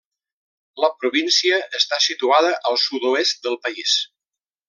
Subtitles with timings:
[0.83, 3.97] La província està situada al sud-oest del país.